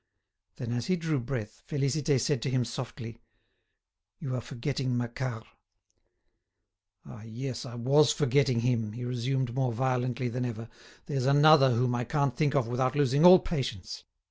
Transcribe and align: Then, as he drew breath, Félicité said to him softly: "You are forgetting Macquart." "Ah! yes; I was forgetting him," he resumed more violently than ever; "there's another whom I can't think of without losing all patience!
Then, 0.55 0.71
as 0.73 0.87
he 0.87 0.95
drew 0.95 1.19
breath, 1.19 1.61
Félicité 1.69 2.19
said 2.19 2.41
to 2.41 2.49
him 2.49 2.65
softly: 2.65 3.19
"You 4.17 4.33
are 4.35 4.41
forgetting 4.41 4.97
Macquart." 4.97 5.45
"Ah! 7.05 7.21
yes; 7.21 7.67
I 7.67 7.75
was 7.75 8.11
forgetting 8.11 8.61
him," 8.61 8.93
he 8.93 9.05
resumed 9.05 9.53
more 9.53 9.71
violently 9.71 10.27
than 10.27 10.43
ever; 10.43 10.69
"there's 11.05 11.27
another 11.27 11.75
whom 11.75 11.93
I 11.93 12.03
can't 12.05 12.35
think 12.35 12.55
of 12.55 12.67
without 12.67 12.95
losing 12.95 13.23
all 13.25 13.37
patience! 13.37 14.03